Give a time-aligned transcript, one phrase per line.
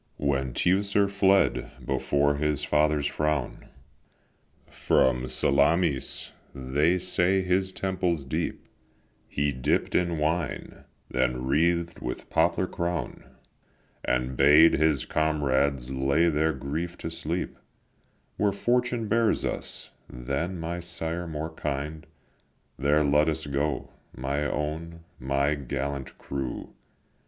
[0.17, 3.67] When Teucer fled before his father's frown
[4.65, 8.67] From Salamis, they say his temples deep
[9.27, 13.23] He dipp'd in wine, then wreath'd with poplar crown,
[14.03, 17.55] And bade his comrades lay their grief to sleep:
[18.37, 22.07] "Where Fortune bears us, than my sire more kind,
[22.75, 26.73] There let us go, my own, my gallant crew.